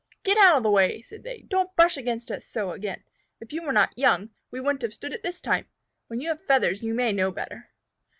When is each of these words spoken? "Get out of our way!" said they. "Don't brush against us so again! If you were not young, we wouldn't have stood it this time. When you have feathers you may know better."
"Get 0.23 0.35
out 0.39 0.57
of 0.57 0.65
our 0.65 0.71
way!" 0.71 1.03
said 1.03 1.21
they. 1.21 1.41
"Don't 1.47 1.75
brush 1.75 1.95
against 1.95 2.31
us 2.31 2.43
so 2.43 2.71
again! 2.71 3.03
If 3.39 3.53
you 3.53 3.61
were 3.61 3.71
not 3.71 3.95
young, 3.95 4.31
we 4.49 4.59
wouldn't 4.59 4.81
have 4.81 4.95
stood 4.95 5.13
it 5.13 5.21
this 5.21 5.39
time. 5.39 5.67
When 6.07 6.19
you 6.19 6.29
have 6.29 6.43
feathers 6.43 6.81
you 6.81 6.95
may 6.95 7.11
know 7.11 7.29
better." 7.29 7.69